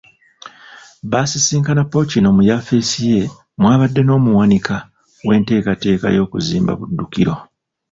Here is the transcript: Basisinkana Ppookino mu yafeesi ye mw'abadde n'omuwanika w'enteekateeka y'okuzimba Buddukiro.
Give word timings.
Basisinkana 1.11 1.81
Ppookino 1.85 2.29
mu 2.37 2.43
yafeesi 2.49 2.99
ye 3.11 3.21
mw'abadde 3.61 4.01
n'omuwanika 4.03 4.75
w'enteekateeka 5.27 6.07
y'okuzimba 6.15 6.71
Buddukiro. 6.79 7.35